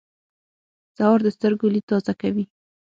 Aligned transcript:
سهار 0.95 1.19
د 1.23 1.27
سترګو 1.35 1.73
لید 1.73 1.85
تازه 1.91 2.13
کوي. 2.21 2.45